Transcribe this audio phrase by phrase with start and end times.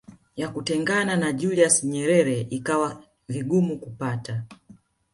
[0.35, 4.43] ya kutengana na Julius Nyerere ikawa vigumu kupata